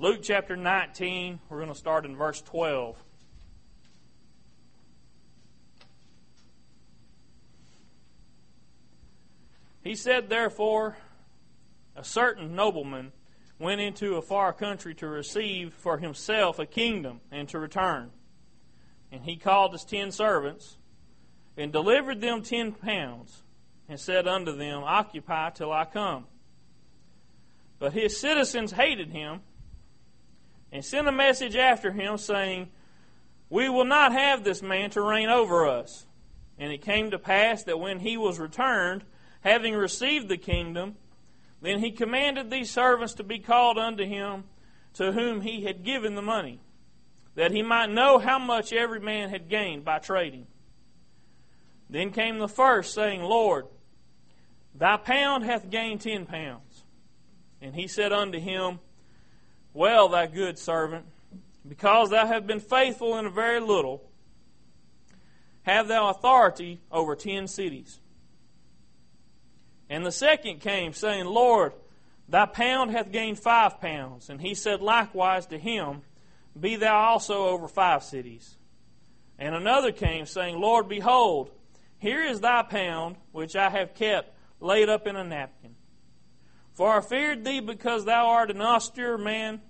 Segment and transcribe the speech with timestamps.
[0.00, 2.96] Luke chapter 19, we're going to start in verse 12.
[9.82, 10.96] He said, therefore,
[11.96, 13.10] a certain nobleman
[13.58, 18.12] went into a far country to receive for himself a kingdom and to return.
[19.10, 20.76] And he called his ten servants
[21.56, 23.42] and delivered them ten pounds
[23.88, 26.26] and said unto them, Occupy till I come.
[27.80, 29.40] But his citizens hated him
[30.72, 32.68] and sent a message after him, saying,
[33.48, 36.06] We will not have this man to reign over us.
[36.58, 39.04] And it came to pass that when he was returned,
[39.40, 40.96] having received the kingdom,
[41.62, 44.44] then he commanded these servants to be called unto him
[44.94, 46.60] to whom he had given the money,
[47.34, 50.46] that he might know how much every man had gained by trading.
[51.88, 53.66] Then came the first, saying, Lord,
[54.74, 56.84] thy pound hath gained ten pounds.
[57.60, 58.80] And he said unto him,
[59.78, 61.06] Well, thy good servant,
[61.68, 64.02] because thou hast been faithful in a very little,
[65.62, 68.00] have thou authority over ten cities.
[69.88, 71.74] And the second came, saying, Lord,
[72.28, 74.30] thy pound hath gained five pounds.
[74.30, 76.02] And he said likewise to him,
[76.58, 78.56] Be thou also over five cities.
[79.38, 81.52] And another came, saying, Lord, behold,
[81.98, 85.76] here is thy pound, which I have kept laid up in a napkin.
[86.74, 89.60] For I feared thee because thou art an austere man.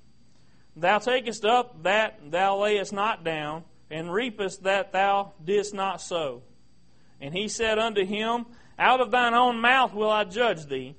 [0.78, 6.42] Thou takest up that thou layest not down, and reapest that thou didst not sow.
[7.20, 8.46] And he said unto him,
[8.78, 10.94] out of thine own mouth will I judge thee.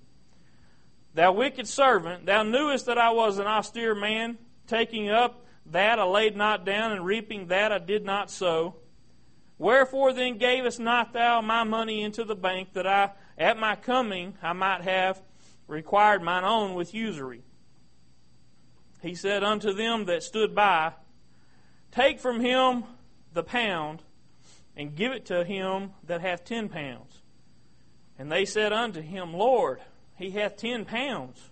[1.14, 6.04] Thou wicked servant, thou knewest that I was an austere man, taking up that I
[6.04, 8.76] laid not down, and reaping that I did not sow.
[9.58, 14.36] Wherefore then gavest not thou my money into the bank, that I at my coming
[14.42, 15.22] I might have
[15.68, 17.44] required mine own with usury?
[19.02, 20.94] He said unto them that stood by,
[21.92, 22.84] Take from him
[23.34, 24.04] the pound,
[24.76, 27.22] and give it to him that hath ten pounds.
[28.18, 29.80] And they said unto him, Lord,
[30.16, 31.50] he hath ten pounds.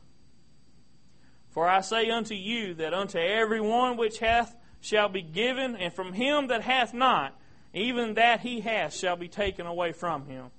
[1.49, 5.93] For I say unto you that unto every one which hath shall be given, and
[5.93, 7.33] from him that hath not,
[7.73, 10.51] even that he hath shall be taken away from him.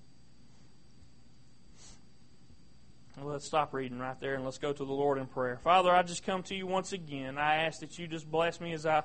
[3.21, 5.59] Well, let's stop reading right there and let's go to the Lord in prayer.
[5.59, 7.37] Father, I just come to you once again.
[7.37, 9.03] I ask that you just bless me as I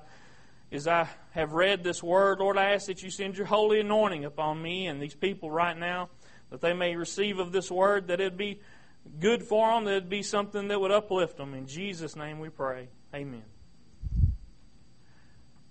[0.71, 2.39] as I have read this word.
[2.39, 5.77] Lord, I ask that you send your holy anointing upon me and these people right
[5.77, 6.09] now
[6.51, 8.59] that they may receive of this word, that it'd be
[9.19, 11.55] good for them, that it'd be something that would uplift them.
[11.55, 12.89] In Jesus' name we pray.
[13.15, 13.43] Amen.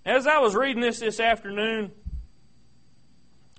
[0.05, 1.91] As I was reading this this afternoon,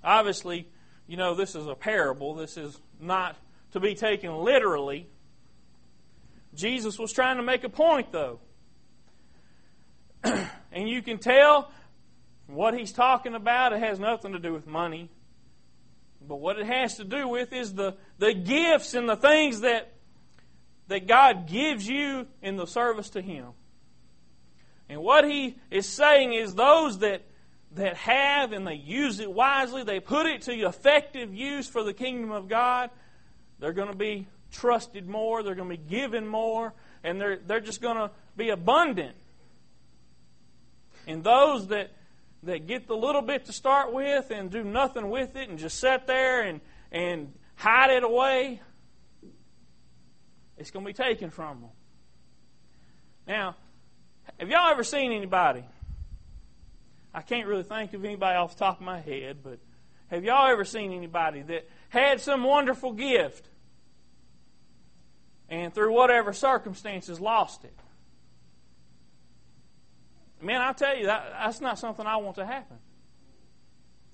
[0.03, 0.67] obviously,
[1.07, 2.35] you know, this is a parable.
[2.35, 3.35] This is not
[3.75, 5.07] to be taken literally.
[6.55, 8.39] Jesus was trying to make a point, though.
[10.23, 11.71] and you can tell
[12.47, 15.09] what he's talking about, it has nothing to do with money.
[16.25, 19.93] But what it has to do with is the, the gifts and the things that,
[20.87, 23.47] that God gives you in the service to Him.
[24.87, 27.23] And what He is saying is those that,
[27.73, 31.93] that have and they use it wisely, they put it to effective use for the
[31.93, 32.89] kingdom of God,
[33.59, 36.73] they're going to be trusted more, they're going to be given more,
[37.03, 39.15] and they're, they're just going to be abundant.
[41.07, 41.91] And those that
[42.45, 45.79] that get the little bit to start with and do nothing with it and just
[45.79, 46.61] sit there and,
[46.91, 48.61] and hide it away,
[50.57, 51.69] it's going to be taken from them.
[53.27, 53.55] Now,
[54.39, 55.63] have y'all ever seen anybody?
[57.13, 59.59] I can't really think of anybody off the top of my head, but
[60.07, 63.47] have y'all ever seen anybody that had some wonderful gift
[65.49, 67.73] and through whatever circumstances lost it?
[70.41, 72.77] Man, I tell you, that, that's not something I want to happen.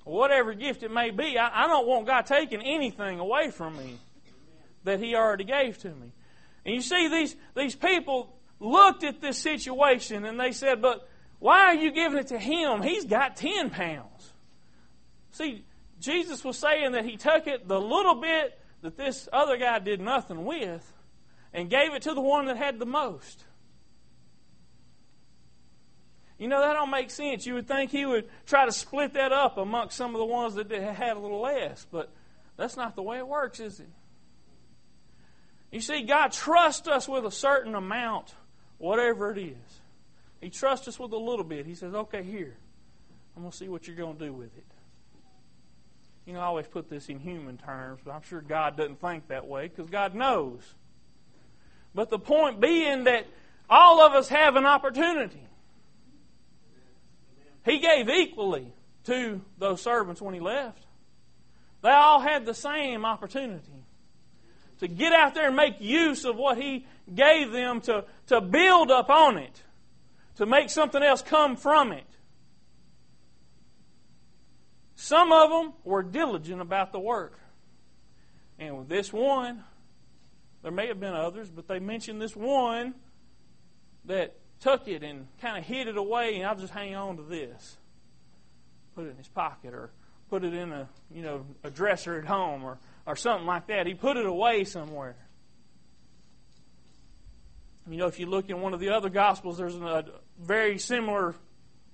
[0.03, 3.97] Whatever gift it may be, I, I don't want God taking anything away from me
[4.83, 6.11] that He already gave to me.
[6.65, 11.07] And you see, these, these people looked at this situation and they said, But
[11.39, 12.81] why are you giving it to Him?
[12.81, 14.33] He's got 10 pounds.
[15.31, 15.63] See,
[16.01, 20.01] Jesus was saying that He took it, the little bit that this other guy did
[20.01, 20.91] nothing with,
[21.53, 23.43] and gave it to the one that had the most.
[26.37, 27.45] You know, that don't make sense.
[27.45, 30.55] You would think he would try to split that up amongst some of the ones
[30.55, 32.11] that had a little less, but
[32.57, 33.89] that's not the way it works, is it?
[35.71, 38.33] You see, God trusts us with a certain amount,
[38.79, 39.79] whatever it is.
[40.41, 41.67] He trusts us with a little bit.
[41.67, 42.57] He says, okay, here.
[43.35, 44.65] I'm going to see what you're going to do with it.
[46.25, 49.27] You know, I always put this in human terms, but I'm sure God doesn't think
[49.27, 50.61] that way because God knows.
[51.95, 53.25] But the point being that
[53.71, 55.47] All of us have an opportunity.
[57.63, 58.73] He gave equally
[59.05, 60.85] to those servants when he left.
[61.81, 63.85] They all had the same opportunity
[64.79, 66.85] to get out there and make use of what he
[67.15, 69.63] gave them to, to build up on it,
[70.35, 72.10] to make something else come from it.
[75.01, 77.39] Some of them were diligent about the work.
[78.59, 79.63] And with this one,
[80.61, 82.93] there may have been others, but they mentioned this one
[84.05, 87.23] that took it and kind of hid it away, and I'll just hang on to
[87.23, 87.77] this.
[88.93, 89.89] Put it in his pocket or
[90.29, 92.77] put it in a you know a dresser at home or,
[93.07, 93.87] or something like that.
[93.87, 95.15] He put it away somewhere.
[97.89, 100.05] You know, if you look in one of the other gospels, there's a
[100.39, 101.33] very similar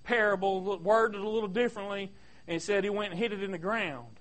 [0.04, 2.12] parable, worded a little differently,
[2.48, 4.20] and said he went and hid it in the ground.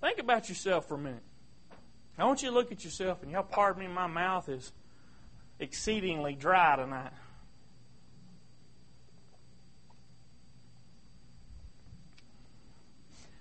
[0.00, 1.22] Think about yourself for a minute.
[2.18, 4.72] I want you to look at yourself, and y'all pardon me, my mouth is
[5.60, 7.12] exceedingly dry tonight.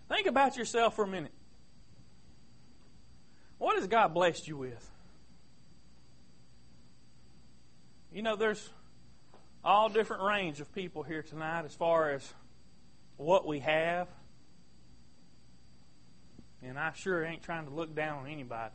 [0.10, 1.34] Think about yourself for a minute.
[3.58, 4.92] What has God blessed you with?
[8.14, 8.70] You know, there's
[9.68, 12.34] all different range of people here tonight as far as
[13.18, 14.08] what we have.
[16.64, 18.74] And I sure ain't trying to look down on anybody.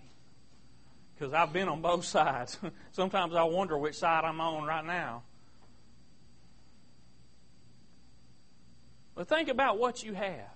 [1.14, 2.58] Because I've been on both sides.
[2.90, 5.22] Sometimes I wonder which side I'm on right now.
[9.14, 10.54] But think about what you have.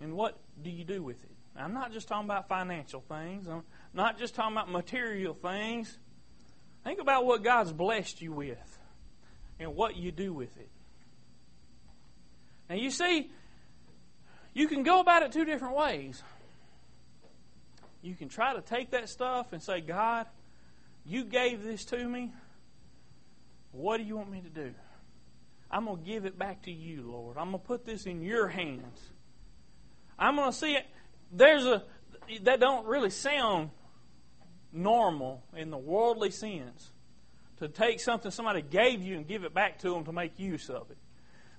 [0.00, 1.30] And what do you do with it?
[1.54, 3.46] I'm not just talking about financial things.
[3.48, 5.98] I'm not just talking about material things.
[6.84, 8.78] Think about what God's blessed you with
[9.58, 10.68] and what you do with it.
[12.68, 13.30] Now, you see,
[14.54, 16.22] you can go about it two different ways.
[18.02, 20.26] You can try to take that stuff and say, God,
[21.04, 22.32] you gave this to me.
[23.70, 24.74] What do you want me to do?
[25.70, 27.38] I'm going to give it back to you, Lord.
[27.38, 28.98] I'm going to put this in your hands.
[30.18, 30.86] I'm going to see it.
[31.32, 31.82] There's a
[32.42, 33.70] that don't really sound
[34.72, 36.90] normal in the worldly sense
[37.58, 40.68] to take something somebody gave you and give it back to them to make use
[40.68, 40.98] of it.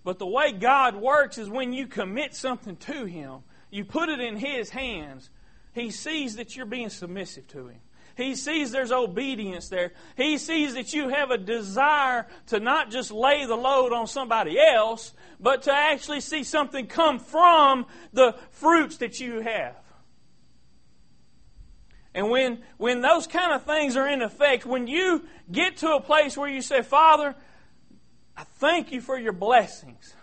[0.03, 3.39] But the way God works is when you commit something to Him,
[3.69, 5.29] you put it in His hands,
[5.73, 7.79] He sees that you're being submissive to Him.
[8.15, 9.93] He sees there's obedience there.
[10.15, 14.59] He sees that you have a desire to not just lay the load on somebody
[14.59, 19.75] else, but to actually see something come from the fruits that you have.
[22.15, 26.01] And when, when those kind of things are in effect, when you get to a
[26.01, 27.35] place where you say, Father,
[28.37, 30.15] I thank you for your blessings.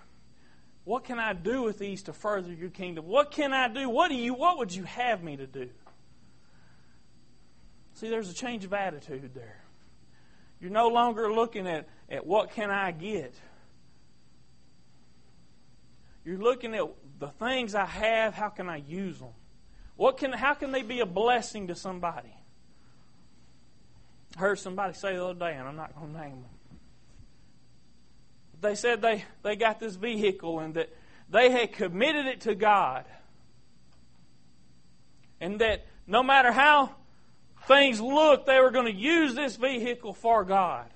[0.84, 3.06] What can I do with these to further your kingdom?
[3.06, 3.88] What can I do?
[3.88, 5.68] What do you what would you have me to do?
[7.94, 9.62] See, there's a change of attitude there.
[10.60, 13.34] You're no longer looking at, at what can I get.
[16.24, 16.84] You're looking at
[17.18, 19.34] the things I have, how can I use them?
[20.00, 22.34] What can, how can they be a blessing to somebody?
[24.34, 26.78] I heard somebody say the other day, and I'm not going to name them.
[28.62, 30.88] They said they, they got this vehicle and that
[31.28, 33.04] they had committed it to God.
[35.38, 36.94] And that no matter how
[37.68, 40.86] things looked, they were going to use this vehicle for God.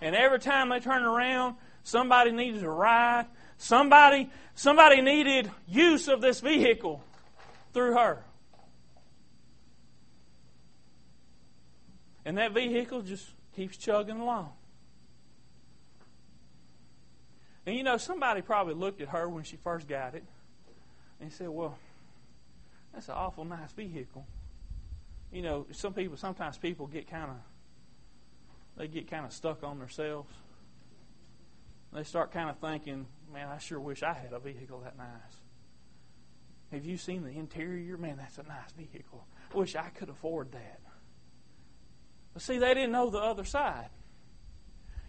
[0.00, 3.26] And every time they turned around, somebody needed a ride.
[3.58, 7.00] Somebody, somebody needed use of this vehicle
[7.74, 8.24] through her.
[12.24, 14.52] And that vehicle just keeps chugging along.
[17.66, 20.24] And you know, somebody probably looked at her when she first got it
[21.20, 21.76] and said, Well,
[22.94, 24.26] that's an awful nice vehicle
[25.34, 27.36] you know, some people, sometimes people get kind of,
[28.76, 30.32] they get kind of stuck on themselves.
[31.92, 35.43] They start kind of thinking, man, I sure wish I had a vehicle that nice.
[36.74, 37.96] Have you seen the interior?
[37.96, 39.24] Man, that's a nice vehicle.
[39.52, 40.80] I wish I could afford that.
[42.32, 43.90] But see, they didn't know the other side.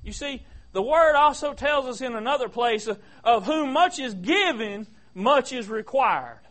[0.03, 2.87] You see, the Word also tells us in another place
[3.23, 6.41] of, whom much is given, much is required.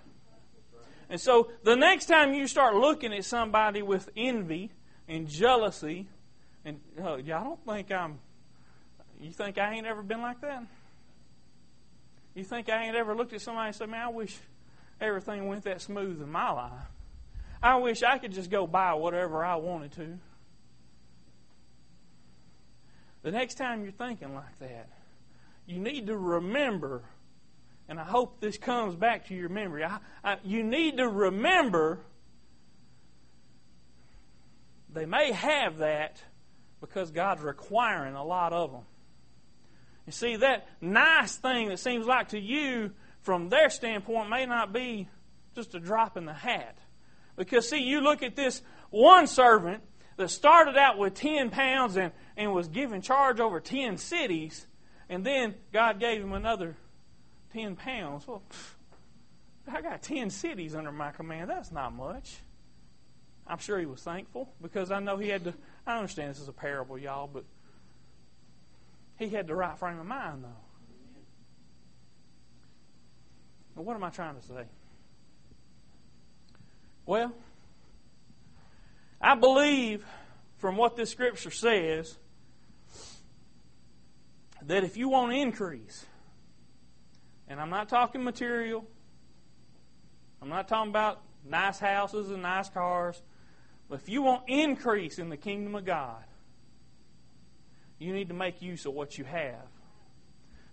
[1.08, 4.72] And so the next time you start looking at somebody with envy
[5.06, 6.08] and jealousy,
[6.64, 8.18] and uh, yeah, I don't think I'm.
[9.20, 10.64] You think I ain't ever been like that?
[12.34, 14.36] You think I ain't ever looked at somebody and said, "Man, I wish
[15.04, 16.72] everything went that smooth in my life.
[17.62, 20.18] I wish I could just go buy whatever I wanted to."
[23.22, 24.88] The next time you're thinking like that,
[25.66, 27.04] you need to remember
[27.88, 29.84] and I hope this comes back to your memory.
[29.84, 32.00] I, I, you need to remember
[34.92, 36.22] they may have that
[36.80, 38.82] because God's requiring a lot of them.
[40.06, 42.92] You see, that nice thing that seems like to you,
[43.24, 45.08] from their standpoint, may not be
[45.54, 46.76] just a drop in the hat.
[47.36, 49.82] Because, see, you look at this one servant
[50.18, 54.66] that started out with 10 pounds and, and was given charge over 10 cities,
[55.08, 56.76] and then God gave him another
[57.54, 58.28] 10 pounds.
[58.28, 58.42] Well,
[59.72, 61.48] I got 10 cities under my command.
[61.48, 62.36] That's not much.
[63.46, 65.54] I'm sure he was thankful because I know he had to.
[65.86, 67.44] I understand this is a parable, y'all, but
[69.18, 70.73] he had the right frame of mind, though.
[73.74, 74.64] But what am I trying to say?
[77.06, 77.32] Well,
[79.20, 80.04] I believe
[80.58, 82.16] from what this scripture says
[84.62, 86.06] that if you want increase,
[87.48, 88.86] and I'm not talking material,
[90.40, 93.20] I'm not talking about nice houses and nice cars,
[93.88, 96.24] but if you want increase in the kingdom of God,
[97.98, 99.73] you need to make use of what you have.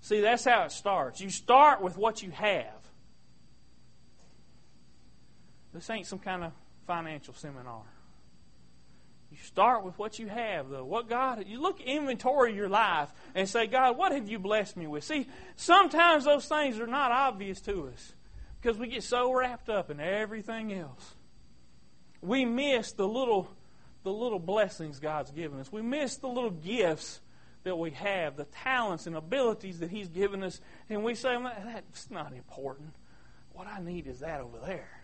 [0.01, 1.21] See, that's how it starts.
[1.21, 2.81] You start with what you have.
[5.73, 6.51] This ain't some kind of
[6.85, 7.83] financial seminar.
[9.31, 10.83] You start with what you have, though.
[10.83, 14.87] What God, you look inventory your life and say, God, what have you blessed me
[14.87, 15.05] with?
[15.05, 18.13] See, sometimes those things are not obvious to us
[18.59, 21.15] because we get so wrapped up in everything else.
[22.21, 23.49] We miss the little,
[24.03, 25.71] the little blessings God's given us.
[25.71, 27.21] We miss the little gifts
[27.63, 32.09] that we have, the talents and abilities that He's given us, and we say, that's
[32.09, 32.93] not important.
[33.53, 35.01] What I need is that over there.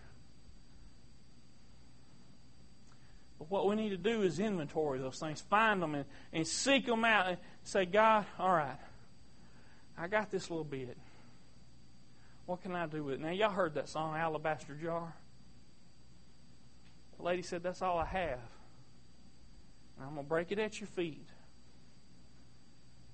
[3.38, 6.86] But what we need to do is inventory those things, find them and, and seek
[6.86, 8.78] them out and say, God, all right,
[9.96, 10.96] I got this little bit.
[12.46, 13.20] What can I do with it?
[13.20, 15.14] Now, y'all heard that song, Alabaster Jar?
[17.18, 18.40] The lady said, That's all I have.
[19.96, 21.26] And I'm going to break it at your feet.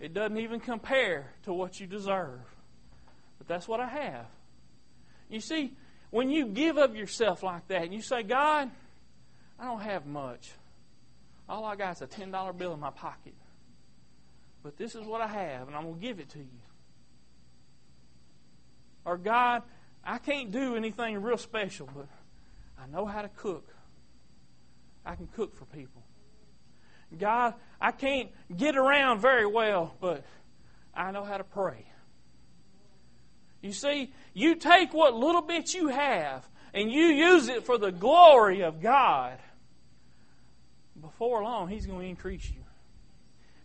[0.04, 2.40] It doesn't even compare to what you deserve.
[3.38, 4.26] But that's what I have.
[5.30, 5.72] You see,
[6.10, 8.70] when you give of yourself like that and you say, God,
[9.58, 10.50] I don't have much.
[11.48, 13.32] All I got is a $10 bill in my pocket.
[14.62, 16.60] But this is what I have, and I'm going to give it to you.
[19.06, 19.62] Or, God,
[20.04, 22.08] I can't do anything real special, but
[22.78, 23.74] I know how to cook.
[25.06, 26.02] I can cook for people.
[27.18, 30.24] God, I can't get around very well, but
[30.94, 31.86] I know how to pray.
[33.62, 37.92] You see, you take what little bit you have and you use it for the
[37.92, 39.38] glory of God,
[41.00, 42.64] before long, He's going to increase you.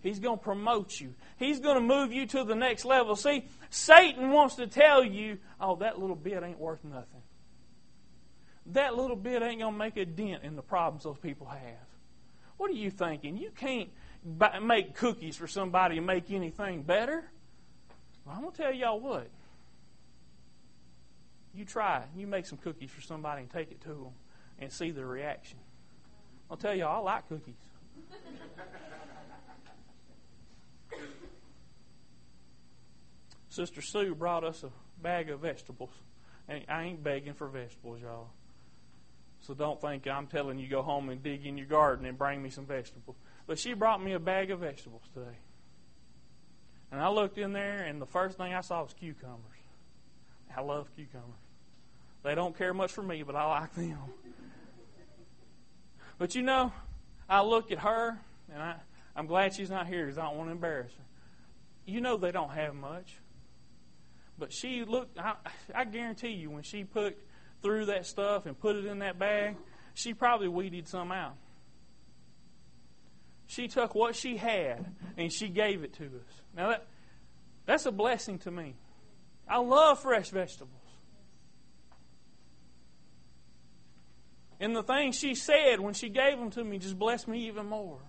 [0.02, 1.14] He's going to promote you.
[1.38, 3.16] He's going to move you to the next level.
[3.16, 7.22] See, Satan wants to tell you, oh, that little bit ain't worth nothing.
[8.68, 11.89] That little bit ain't going to make a dent in the problems those people have.
[12.60, 13.38] What are you thinking?
[13.38, 13.88] You can't
[14.62, 17.24] make cookies for somebody and make anything better?
[18.26, 19.30] Well, I'm going to tell y'all what.
[21.56, 24.12] You try You make some cookies for somebody and take it to them
[24.60, 25.58] and see their reaction.
[26.52, 27.56] I'll tell y'all, I like cookies.
[33.48, 34.70] Sister Sue brought us a
[35.02, 35.92] bag of vegetables.
[36.50, 38.32] And I ain't begging for vegetables, y'all.
[39.42, 42.42] So don't think I'm telling you go home and dig in your garden and bring
[42.42, 43.16] me some vegetables.
[43.48, 45.38] But she brought me a bag of vegetables today.
[46.92, 49.44] And I looked in there, and the first thing I saw was cucumbers.
[50.56, 51.40] I love cucumbers.
[52.24, 53.98] They don't care much for me, but I like them.
[56.18, 56.74] But you know,
[57.30, 58.20] I look at her,
[58.54, 58.76] and I,
[59.16, 61.04] I'm glad she's not here because I don't want to embarrass her.
[61.86, 63.16] You know they don't have much.
[64.38, 65.36] But she looked, I,
[65.74, 67.18] I guarantee you, when she put
[67.62, 69.56] through that stuff and put it in that bag,
[69.94, 71.36] she probably weeded some out.
[73.48, 74.86] She took what she had
[75.18, 76.42] and she gave it to us.
[76.56, 76.88] Now that
[77.66, 78.76] that's a blessing to me.
[79.48, 80.74] I love fresh vegetables.
[84.60, 87.66] And the things she said when she gave them to me just blessed me even
[87.66, 88.00] more.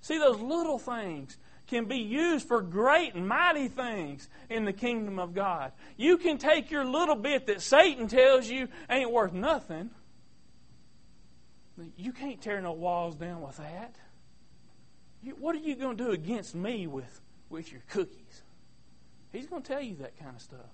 [0.00, 1.36] See, those little things
[1.68, 5.72] can be used for great and mighty things in the kingdom of God.
[5.96, 9.90] You can take your little bit that Satan tells you ain't worth nothing.
[11.96, 13.94] You can't tear no walls down with that.
[15.22, 17.20] You, what are you going to do against me with,
[17.50, 18.42] with your cookies?
[19.30, 20.70] He's going to tell you that kind of stuff.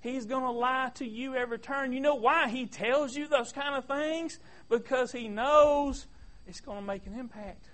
[0.00, 1.92] He's going to lie to you every turn.
[1.92, 4.38] You know why he tells you those kind of things?
[4.68, 6.06] Because he knows
[6.46, 7.66] it's going to make an impact.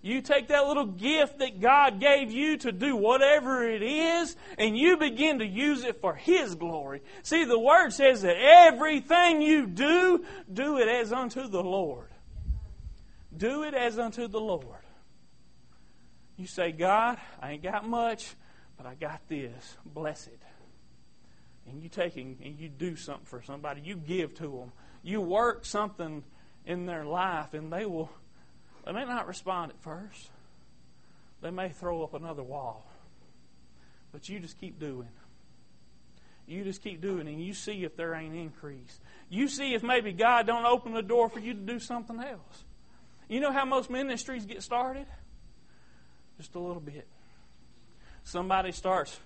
[0.00, 4.78] You take that little gift that God gave you to do whatever it is, and
[4.78, 7.02] you begin to use it for His glory.
[7.24, 12.08] See, the Word says that everything you do, do it as unto the Lord.
[13.36, 14.62] Do it as unto the Lord.
[16.36, 18.34] You say, God, I ain't got much,
[18.76, 19.76] but I got this.
[19.84, 20.40] Bless it.
[21.68, 23.80] And you take and you do something for somebody.
[23.84, 24.72] You give to them.
[25.02, 26.22] You work something
[26.64, 28.10] in their life, and they will.
[28.88, 30.30] They may not respond at first.
[31.42, 32.90] They may throw up another wall.
[34.12, 35.10] But you just keep doing.
[36.46, 38.98] You just keep doing, and you see if there ain't increase.
[39.28, 42.64] You see if maybe God don't open the door for you to do something else.
[43.28, 45.06] You know how most ministries get started?
[46.38, 47.06] Just a little bit.
[48.24, 49.20] Somebody starts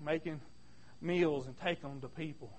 [0.00, 0.40] making
[1.00, 2.52] meals and taking them to people.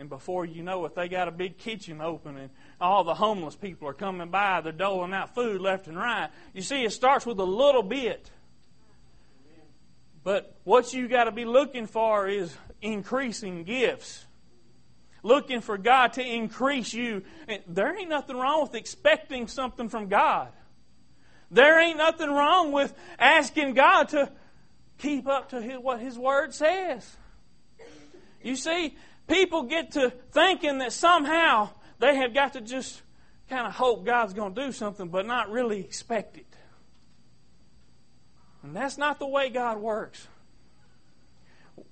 [0.00, 2.48] And before you know it, they got a big kitchen open, and
[2.80, 4.62] all the homeless people are coming by.
[4.62, 6.30] They're doling out food left and right.
[6.54, 8.30] You see, it starts with a little bit.
[10.24, 14.24] But what you got to be looking for is increasing gifts.
[15.22, 17.22] Looking for God to increase you.
[17.46, 20.48] And there ain't nothing wrong with expecting something from God.
[21.50, 24.32] There ain't nothing wrong with asking God to
[24.96, 27.18] keep up to what His Word says.
[28.42, 28.96] You see,
[29.28, 33.02] people get to thinking that somehow they have got to just
[33.48, 36.46] kind of hope God's going to do something, but not really expect it.
[38.62, 40.26] And that's not the way God works.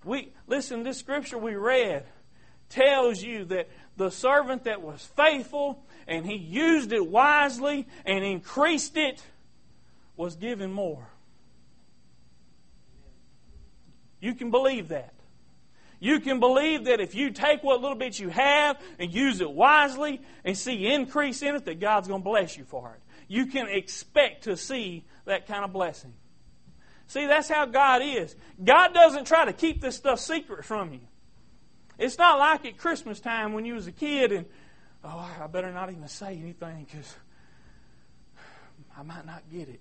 [0.05, 2.05] We listen, this scripture we read
[2.69, 8.97] tells you that the servant that was faithful and he used it wisely and increased
[8.97, 9.23] it
[10.17, 11.09] was given more.
[14.21, 15.14] You can believe that.
[16.00, 19.50] You can believe that if you take what little bit you have and use it
[19.50, 23.00] wisely and see increase in it, that God's going to bless you for it.
[23.26, 26.14] You can expect to see that kind of blessing.
[27.09, 28.37] See, that's how God is.
[28.62, 31.00] God doesn't try to keep this stuff secret from you.
[31.99, 34.47] It's not like at Christmas time when you was a kid and,
[35.02, 37.17] oh, I better not even say anything because
[38.97, 39.81] I might not get it.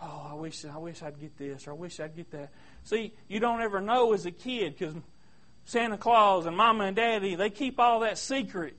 [0.00, 2.50] Oh, I wish I wish I'd get this or I wish I'd get that.
[2.84, 4.94] See, you don't ever know as a kid because
[5.64, 8.78] Santa Claus and Mama and Daddy they keep all that secret.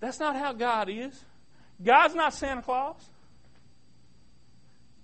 [0.00, 1.24] That's not how God is.
[1.82, 3.08] God's not Santa Claus.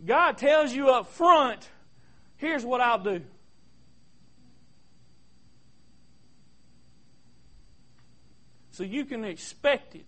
[0.05, 1.69] God tells you up front,
[2.37, 3.23] here's what I'll do.
[8.71, 10.07] So you can expect it.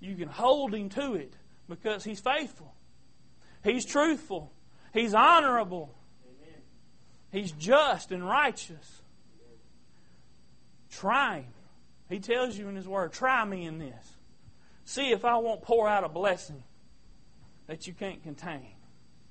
[0.00, 1.34] You can hold him to it
[1.68, 2.74] because he's faithful.
[3.62, 4.52] He's truthful.
[4.92, 5.94] He's honorable.
[6.24, 6.60] Amen.
[7.30, 9.02] He's just and righteous.
[10.90, 11.52] Try him.
[12.08, 14.16] He tells you in his word, try me in this.
[14.84, 16.62] See if I won't pour out a blessing
[17.66, 18.77] that you can't contain.